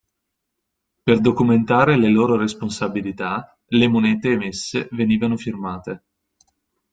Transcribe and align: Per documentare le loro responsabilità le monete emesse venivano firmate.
Per 1.07 1.19
documentare 1.19 1.95
le 1.95 2.09
loro 2.09 2.35
responsabilità 2.35 3.55
le 3.67 3.87
monete 3.87 4.31
emesse 4.31 4.87
venivano 4.93 5.37
firmate. 5.37 6.03